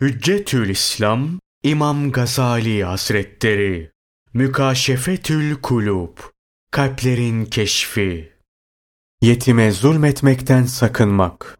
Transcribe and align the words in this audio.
Hüccetül 0.00 0.68
İslam 0.68 1.28
İmam 1.62 2.12
Gazali 2.12 2.84
Hazretleri 2.84 3.90
Mükaşefetül 4.34 5.54
Kulub 5.54 6.18
Kalplerin 6.70 7.44
Keşfi 7.44 8.32
Yetime 9.22 9.70
zulmetmekten 9.70 10.64
sakınmak 10.64 11.58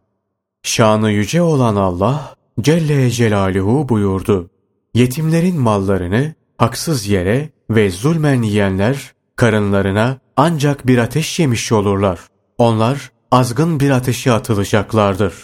Şanı 0.63 1.11
yüce 1.11 1.43
olan 1.43 1.77
Allah 1.77 2.35
Celle 2.61 3.11
Celaluhu 3.11 3.89
buyurdu. 3.89 4.51
Yetimlerin 4.95 5.61
mallarını 5.61 6.35
haksız 6.59 7.07
yere 7.07 7.51
ve 7.71 7.91
zulmen 7.91 8.43
yiyenler 8.43 9.13
karınlarına 9.37 10.19
ancak 10.37 10.87
bir 10.87 10.99
ateş 10.99 11.39
yemiş 11.39 11.73
olurlar. 11.73 12.21
Onlar 12.59 13.13
azgın 13.31 13.81
bir 13.81 13.91
ateşe 13.91 14.33
atılacaklardır. 14.33 15.35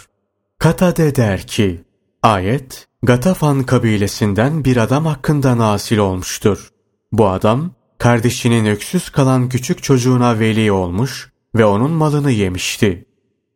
Katade 0.58 1.16
der 1.16 1.46
ki, 1.46 1.84
Ayet, 2.22 2.88
Gatafan 3.02 3.62
kabilesinden 3.62 4.64
bir 4.64 4.76
adam 4.76 5.06
hakkında 5.06 5.58
nasil 5.58 5.98
olmuştur. 5.98 6.68
Bu 7.12 7.28
adam, 7.28 7.70
kardeşinin 7.98 8.66
öksüz 8.66 9.10
kalan 9.10 9.48
küçük 9.48 9.82
çocuğuna 9.82 10.38
veli 10.38 10.72
olmuş 10.72 11.32
ve 11.54 11.64
onun 11.64 11.90
malını 11.90 12.30
yemişti. 12.30 13.06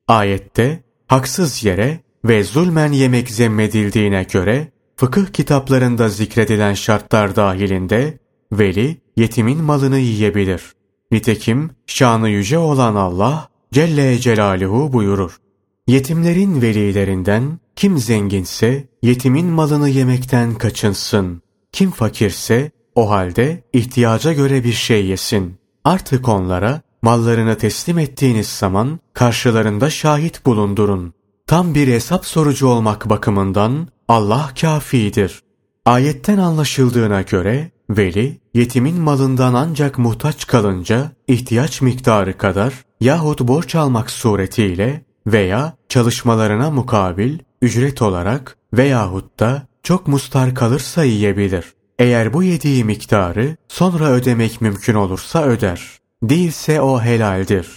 Ayette, 0.09 0.84
haksız 1.06 1.64
yere 1.64 2.00
ve 2.24 2.45
zulmen 2.45 2.92
yemek 2.92 3.30
zemmedildiğine 3.30 4.23
göre, 4.32 4.73
fıkıh 4.96 5.26
kitaplarında 5.26 6.09
zikredilen 6.09 6.74
şartlar 6.74 7.37
dahilinde, 7.37 8.18
veli, 8.52 9.01
yetimin 9.16 9.62
malını 9.62 9.98
yiyebilir. 9.98 10.62
Nitekim, 11.10 11.70
şanı 11.87 12.28
yüce 12.28 12.59
olan 12.59 12.95
Allah, 12.95 13.48
Celle 13.73 14.18
Celaluhu 14.18 14.92
buyurur. 14.92 15.37
Yetimlerin 15.87 16.62
velilerinden 16.62 17.59
kim 17.76 17.98
zenginse 17.98 18.88
yetimin 19.02 19.46
malını 19.46 19.88
yemekten 19.88 20.54
kaçınsın. 20.54 21.42
Kim 21.72 21.90
fakirse 21.90 22.70
o 22.94 23.10
halde 23.10 23.64
ihtiyaca 23.73 24.32
göre 24.32 24.64
bir 24.64 24.73
şey 24.73 25.06
yesin. 25.06 25.59
Artık 25.84 26.28
onlara 26.28 26.80
mallarını 27.02 27.59
teslim 27.59 27.98
ettiğiniz 27.98 28.48
zaman 28.48 29.01
karşılarında 29.12 29.90
şahit 29.90 30.46
bulundurun. 30.46 31.12
Tam 31.46 31.74
bir 31.74 31.88
hesap 31.88 32.26
sorucu 32.26 32.66
olmak 32.66 33.10
bakımından 33.10 33.88
Allah 34.08 34.51
kafidir. 34.60 35.42
Ayetten 35.84 36.38
anlaşıldığına 36.38 37.23
göre 37.23 37.70
veli 37.90 38.40
yetimin 38.54 39.01
malından 39.01 39.54
ancak 39.54 39.98
muhtaç 39.98 40.46
kalınca 40.46 41.12
ihtiyaç 41.29 41.80
miktarı 41.82 42.38
kadar 42.38 42.74
yahut 43.01 43.40
borç 43.40 43.74
almak 43.74 44.10
suretiyle 44.10 45.05
veya 45.27 45.73
çalışmalarına 45.88 46.71
mukabil 46.71 47.38
ücret 47.63 48.02
olarak 48.02 48.57
veyahut 48.74 49.41
da 49.41 49.63
çok 49.82 50.09
mustar 50.09 50.55
kalırsa 50.55 51.05
yiyebilir. 51.05 51.65
Eğer 51.99 52.32
bu 52.32 52.43
yediği 52.43 52.85
miktarı 52.85 53.57
sonra 53.69 54.10
ödemek 54.10 54.60
mümkün 54.60 54.95
olursa 54.95 55.45
öder. 55.45 55.99
Değilse 56.23 56.80
o 56.80 57.01
helaldir. 57.01 57.69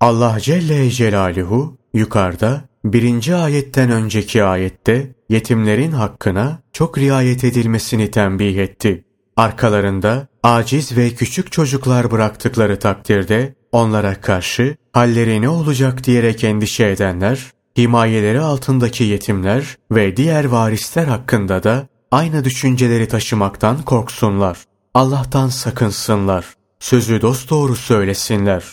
Allah 0.00 0.40
Celle 0.40 0.90
Celaluhu 0.90 1.76
yukarıda 1.94 2.60
birinci 2.84 3.34
ayetten 3.34 3.90
önceki 3.90 4.44
ayette 4.44 5.14
yetimlerin 5.28 5.92
hakkına 5.92 6.58
çok 6.72 6.98
riayet 6.98 7.44
edilmesini 7.44 8.10
tembih 8.10 8.56
etti. 8.58 9.04
Arkalarında 9.36 10.28
aciz 10.42 10.96
ve 10.96 11.10
küçük 11.10 11.52
çocuklar 11.52 12.10
bıraktıkları 12.10 12.78
takdirde 12.78 13.54
onlara 13.74 14.20
karşı 14.20 14.76
halleri 14.92 15.42
ne 15.42 15.48
olacak 15.48 16.04
diyerek 16.04 16.44
endişe 16.44 16.86
edenler, 16.86 17.50
himayeleri 17.78 18.40
altındaki 18.40 19.04
yetimler 19.04 19.76
ve 19.90 20.16
diğer 20.16 20.44
varisler 20.44 21.04
hakkında 21.04 21.62
da 21.62 21.88
aynı 22.10 22.44
düşünceleri 22.44 23.08
taşımaktan 23.08 23.82
korksunlar. 23.82 24.58
Allah'tan 24.94 25.48
sakınsınlar. 25.48 26.44
Sözü 26.80 27.22
dosdoğru 27.22 27.76
söylesinler. 27.76 28.64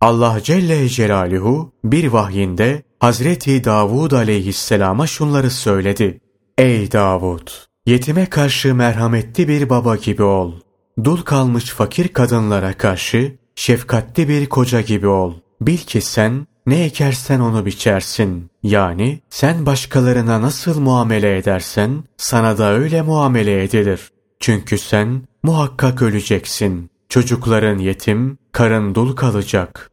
Allah 0.00 0.40
Celle 0.42 0.88
Celaluhu 0.88 1.72
bir 1.84 2.06
vahyinde 2.06 2.82
Hazreti 3.00 3.64
Davud 3.64 4.12
aleyhisselama 4.12 5.06
şunları 5.06 5.50
söyledi. 5.50 6.20
Ey 6.58 6.92
Davud! 6.92 7.48
Yetime 7.86 8.26
karşı 8.26 8.74
merhametli 8.74 9.48
bir 9.48 9.70
baba 9.70 9.96
gibi 9.96 10.22
ol. 10.22 10.52
Dul 11.04 11.22
kalmış 11.22 11.64
fakir 11.64 12.08
kadınlara 12.08 12.72
karşı 12.72 13.41
şefkatli 13.62 14.28
bir 14.28 14.46
koca 14.46 14.80
gibi 14.80 15.06
ol. 15.06 15.34
Bil 15.60 15.78
ki 15.78 16.00
sen 16.00 16.46
ne 16.66 16.84
ekersen 16.84 17.40
onu 17.40 17.66
biçersin. 17.66 18.50
Yani 18.62 19.20
sen 19.30 19.66
başkalarına 19.66 20.42
nasıl 20.42 20.80
muamele 20.80 21.36
edersen 21.36 22.04
sana 22.16 22.58
da 22.58 22.72
öyle 22.72 23.02
muamele 23.02 23.62
edilir. 23.62 24.10
Çünkü 24.40 24.78
sen 24.78 25.22
muhakkak 25.42 26.02
öleceksin. 26.02 26.90
Çocukların 27.08 27.78
yetim, 27.78 28.38
karın 28.52 28.94
dul 28.94 29.16
kalacak. 29.16 29.90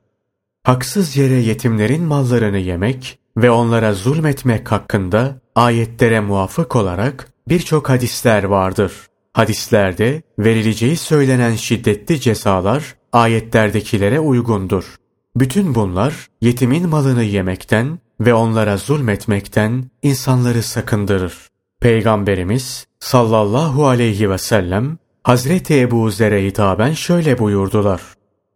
Haksız 0.64 1.18
yere 1.18 1.34
yetimlerin 1.34 2.04
mallarını 2.04 2.58
yemek 2.58 3.20
ve 3.38 3.52
onlara 3.52 3.94
zulmetmek 3.94 4.72
hakkında 4.72 5.42
ayetlere 5.56 6.20
muvafık 6.20 6.76
olarak 6.76 7.28
birçok 7.48 7.90
hadisler 7.90 8.44
vardır. 8.44 8.92
Hadislerde 9.34 10.22
verileceği 10.40 10.98
söylenen 10.98 11.56
şiddetli 11.56 12.20
cezalar 12.20 12.99
ayetlerdekilere 13.14 14.20
uygundur. 14.20 14.96
Bütün 15.36 15.76
bunlar 15.76 16.28
yetimin 16.42 16.90
malını 16.90 17.24
yemekten 17.24 18.00
ve 18.20 18.34
onlara 18.34 18.78
zulmetmekten 18.78 19.86
insanları 20.04 20.64
sakındırır. 20.64 21.34
Peygamberimiz 21.82 22.88
sallallahu 23.00 23.88
aleyhi 23.88 24.30
ve 24.30 24.38
sellem 24.38 24.98
Hazreti 25.24 25.80
Ebu 25.80 26.12
Zer'e 26.12 26.46
hitaben 26.46 26.94
şöyle 26.94 27.40
buyurdular. 27.40 28.02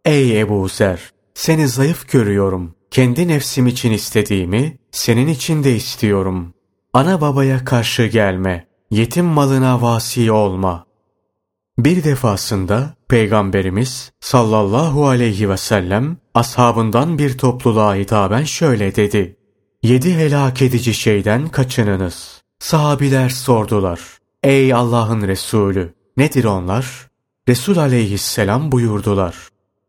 Ey 0.04 0.40
Ebu 0.40 0.68
Zer! 0.68 1.00
Seni 1.34 1.68
zayıf 1.68 2.12
görüyorum. 2.12 2.74
Kendi 2.90 3.28
nefsim 3.28 3.66
için 3.66 3.92
istediğimi 3.92 4.78
senin 4.90 5.26
için 5.26 5.64
de 5.64 5.76
istiyorum. 5.76 6.54
Ana 6.92 7.20
babaya 7.20 7.64
karşı 7.64 8.06
gelme. 8.06 8.66
Yetim 8.90 9.24
malına 9.24 9.82
vasi 9.82 10.32
olma. 10.32 10.86
Bir 11.78 12.04
defasında 12.04 12.94
Peygamberimiz 13.08 14.12
sallallahu 14.20 15.08
aleyhi 15.08 15.50
ve 15.50 15.56
sellem 15.56 16.16
ashabından 16.34 17.18
bir 17.18 17.38
topluluğa 17.38 17.94
hitaben 17.96 18.44
şöyle 18.44 18.96
dedi. 18.96 19.36
Yedi 19.82 20.14
helak 20.14 20.62
edici 20.62 20.94
şeyden 20.94 21.48
kaçınınız. 21.48 22.42
Sahabiler 22.58 23.28
sordular. 23.28 24.00
Ey 24.42 24.74
Allah'ın 24.74 25.28
Resulü! 25.28 25.94
Nedir 26.16 26.44
onlar? 26.44 27.08
Resul 27.48 27.76
aleyhisselam 27.76 28.72
buyurdular. 28.72 29.36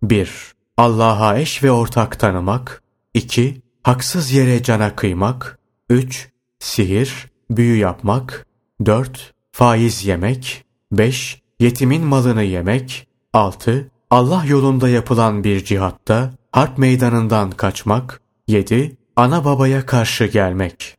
1. 0.04 0.32
Allah'a 0.78 1.38
eş 1.38 1.64
ve 1.64 1.72
ortak 1.72 2.20
tanımak. 2.20 2.84
2. 3.14 3.62
Haksız 3.84 4.32
yere 4.32 4.64
cana 4.64 4.96
kıymak. 4.96 5.60
3. 5.90 6.30
Sihir, 6.60 7.32
büyü 7.50 7.78
yapmak. 7.78 8.46
4. 8.86 9.34
Faiz 9.52 10.06
yemek. 10.06 10.66
5 10.92 11.45
yetimin 11.60 12.06
malını 12.06 12.44
yemek. 12.44 13.08
6. 13.34 13.92
Allah 14.10 14.46
yolunda 14.46 14.90
yapılan 14.90 15.44
bir 15.44 15.66
cihatta 15.66 16.34
harp 16.52 16.78
meydanından 16.78 17.52
kaçmak. 17.52 18.22
7. 18.48 18.98
Ana 19.16 19.46
babaya 19.46 19.86
karşı 19.86 20.26
gelmek. 20.26 20.98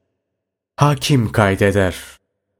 Hakim 0.76 1.32
kaydeder. 1.32 1.96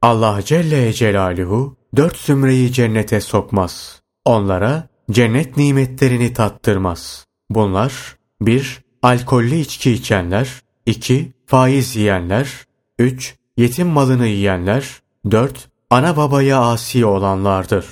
Allah 0.01 0.41
Celle 0.45 0.93
Celaluhu 0.93 1.75
dört 1.95 2.17
zümreyi 2.17 2.73
cennete 2.73 3.21
sokmaz. 3.21 4.01
Onlara 4.25 4.87
cennet 5.11 5.57
nimetlerini 5.57 6.33
tattırmaz. 6.33 7.25
Bunlar 7.49 8.17
1. 8.41 8.79
Alkollü 9.01 9.55
içki 9.55 9.91
içenler 9.91 10.61
2. 10.85 11.31
Faiz 11.45 11.95
yiyenler 11.95 12.49
3. 12.99 13.35
Yetim 13.57 13.87
malını 13.87 14.27
yiyenler 14.27 15.01
4 15.31 15.69
ana 15.89 16.17
babaya 16.17 16.61
asi 16.61 17.05
olanlardır. 17.05 17.85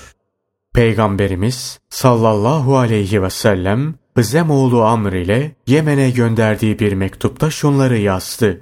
Peygamberimiz 0.73 1.79
sallallahu 1.89 2.77
aleyhi 2.77 3.21
ve 3.21 3.29
sellem 3.29 3.95
Hızem 4.15 4.49
oğlu 4.49 4.83
Amr 4.83 5.13
ile 5.13 5.55
Yemen'e 5.67 6.09
gönderdiği 6.09 6.79
bir 6.79 6.93
mektupta 6.93 7.51
şunları 7.51 7.97
yazdı. 7.97 8.61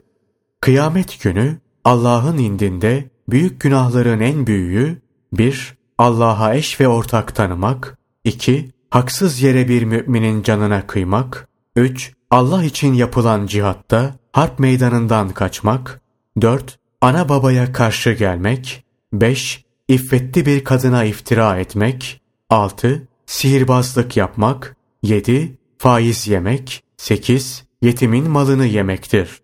Kıyamet 0.62 1.24
günü 1.24 1.58
Allah'ın 1.84 2.38
indinde 2.38 3.10
büyük 3.30 3.62
günahların 3.62 4.20
en 4.20 4.48
büyüğü 4.48 5.02
bir 5.34 5.78
Allah'a 5.98 6.56
eş 6.56 6.80
ve 6.80 6.88
ortak 6.88 7.36
tanımak, 7.36 7.98
2. 8.24 8.72
Haksız 8.90 9.42
yere 9.42 9.68
bir 9.68 9.84
müminin 9.84 10.44
canına 10.44 10.88
kıymak, 10.88 11.48
3. 11.76 12.14
Allah 12.32 12.64
için 12.64 12.94
yapılan 12.94 13.46
cihatta 13.46 14.16
harp 14.32 14.60
meydanından 14.60 15.30
kaçmak, 15.30 16.02
4. 16.42 16.80
Ana 17.02 17.30
babaya 17.30 17.74
karşı 17.74 18.12
gelmek, 18.12 18.86
5. 19.14 19.66
İffetli 19.88 20.46
bir 20.46 20.64
kadına 20.64 21.04
iftira 21.04 21.58
etmek. 21.58 22.22
6. 22.50 23.08
Sihirbazlık 23.26 24.18
yapmak. 24.18 24.76
7. 25.04 25.58
Faiz 25.78 26.28
yemek. 26.28 26.84
8. 26.98 27.64
Yetimin 27.82 28.30
malını 28.30 28.66
yemektir. 28.66 29.42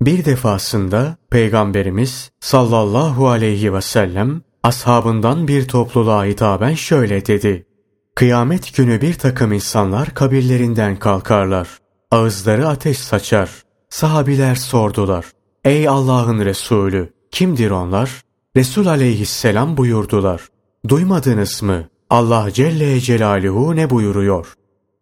Bir 0.00 0.24
defasında 0.24 1.16
Peygamberimiz 1.30 2.30
sallallahu 2.40 3.28
aleyhi 3.28 3.74
ve 3.74 3.80
sellem 3.80 4.42
ashabından 4.62 5.48
bir 5.48 5.68
topluluğa 5.68 6.24
hitaben 6.24 6.74
şöyle 6.74 7.26
dedi. 7.26 7.66
Kıyamet 8.14 8.76
günü 8.76 9.00
bir 9.00 9.14
takım 9.14 9.52
insanlar 9.52 10.14
kabirlerinden 10.14 10.96
kalkarlar. 10.96 11.68
Ağızları 12.10 12.68
ateş 12.68 12.98
saçar. 12.98 13.50
Sahabiler 13.88 14.54
sordular. 14.54 15.24
Ey 15.64 15.88
Allah'ın 15.88 16.44
Resulü! 16.44 17.12
Kimdir 17.30 17.70
onlar? 17.70 18.27
Resul 18.58 18.86
aleyhisselam 18.86 19.76
buyurdular. 19.76 20.48
Duymadınız 20.88 21.62
mı? 21.62 21.88
Allah 22.10 22.50
Celle 22.52 23.00
Celaluhu 23.00 23.76
ne 23.76 23.90
buyuruyor? 23.90 24.54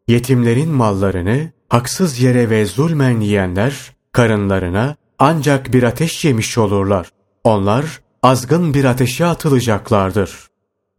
Yetimlerin 0.09 0.69
mallarını 0.69 1.51
haksız 1.69 2.21
yere 2.21 2.51
ve 2.51 2.67
zulmen 2.67 3.21
yiyenler 3.21 3.93
karınlarına 4.13 4.97
ancak 5.19 5.73
bir 5.73 5.83
ateş 5.83 6.25
yemiş 6.25 6.59
olurlar. 6.59 7.11
Onlar 7.45 8.01
azgın 8.23 8.75
bir 8.75 8.85
ateşe 8.85 9.27
atılacaklardır. 9.27 10.47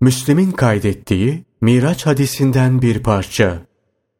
Müslim'in 0.01 0.51
kaydettiği 0.51 1.45
Miraç 1.61 2.05
hadisinden 2.05 2.81
bir 2.81 3.03
parça. 3.03 3.57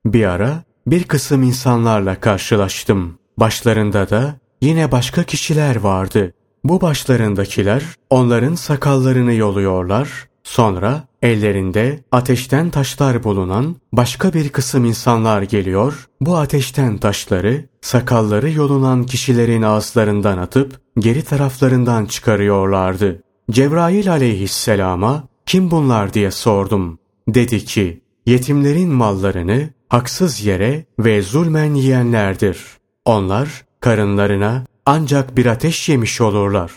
Bir 0.06 0.26
ara 0.26 0.64
bir 0.88 1.04
kısım 1.04 1.44
insanlarla 1.44 2.20
karşılaştım. 2.20 3.18
Başlarında 3.38 4.10
da 4.10 4.36
yine 4.62 4.92
başka 4.92 5.24
kişiler 5.24 5.76
vardı. 5.76 6.34
Bu 6.64 6.82
başlarındakiler 6.82 7.84
onların 8.10 8.56
sakallarını 8.56 9.34
yoluyorlar, 9.34 10.28
sonra 10.44 11.04
ellerinde 11.22 12.00
ateşten 12.12 12.70
taşlar 12.70 13.24
bulunan 13.24 13.76
başka 13.94 14.34
bir 14.34 14.50
kısım 14.50 14.86
insanlar 14.86 15.42
geliyor, 15.42 16.08
bu 16.22 16.38
ateşten 16.38 16.98
taşları 16.98 17.66
sakalları 17.82 18.52
yolunan 18.52 19.04
kişilerin 19.04 19.62
ağızlarından 19.62 20.38
atıp 20.38 20.82
geri 21.00 21.24
taraflarından 21.24 22.06
çıkarıyorlardı. 22.06 23.24
Cebrail 23.52 24.12
aleyhisselama 24.12 25.28
kim 25.46 25.72
bunlar 25.72 26.14
diye 26.14 26.32
sordum. 26.32 27.00
Dedi 27.28 27.66
ki 27.66 28.02
yetimlerin 28.26 28.90
mallarını 28.90 29.70
haksız 29.90 30.46
yere 30.46 30.86
ve 31.00 31.22
zulmen 31.22 31.74
yiyenlerdir. 31.74 32.66
Onlar 33.06 33.66
karınlarına 33.80 34.66
ancak 34.88 35.38
bir 35.38 35.46
ateş 35.46 35.90
yemiş 35.90 36.22
olurlar. 36.22 36.72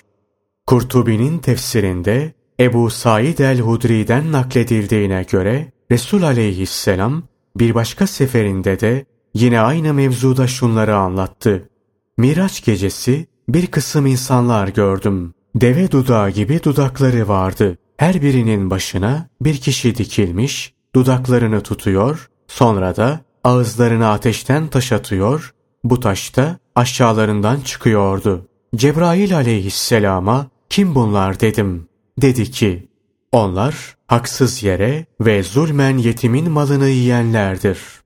Kurtubi'nin 0.66 1.38
tefsirinde 1.38 2.32
Ebu 2.60 2.90
Said 2.90 3.38
el-Hudri'den 3.38 4.32
nakledildiğine 4.32 5.26
göre 5.30 5.72
Resul 5.90 6.22
aleyhisselam 6.22 7.22
bir 7.56 7.74
başka 7.74 8.06
seferinde 8.06 8.80
de 8.80 9.06
yine 9.34 9.60
aynı 9.60 9.94
mevzuda 9.94 10.46
şunları 10.46 10.96
anlattı. 10.96 11.68
Miraç 12.18 12.64
gecesi 12.64 13.26
bir 13.48 13.66
kısım 13.66 14.06
insanlar 14.06 14.68
gördüm. 14.68 15.34
Deve 15.54 15.90
dudağı 15.90 16.30
gibi 16.30 16.62
dudakları 16.62 17.28
vardı. 17.28 17.78
Her 17.96 18.22
birinin 18.22 18.70
başına 18.70 19.28
bir 19.40 19.56
kişi 19.56 19.96
dikilmiş, 19.96 20.74
dudaklarını 20.94 21.60
tutuyor, 21.60 22.30
sonra 22.48 22.96
da 22.96 23.20
ağızlarını 23.44 24.08
ateşten 24.08 24.68
taş 24.68 24.92
atıyor, 24.92 25.54
bu 25.84 26.00
taş 26.00 26.36
da 26.36 26.58
aşağılarından 26.74 27.60
çıkıyordu. 27.60 28.46
Cebrail 28.76 29.36
aleyhisselama 29.36 30.46
kim 30.70 30.94
bunlar 30.94 31.40
dedim. 31.40 31.88
Dedi 32.18 32.50
ki 32.50 32.88
onlar 33.32 33.96
haksız 34.06 34.62
yere 34.62 35.06
ve 35.20 35.42
zulmen 35.42 35.98
yetimin 35.98 36.50
malını 36.50 36.88
yiyenlerdir.'' 36.88 37.99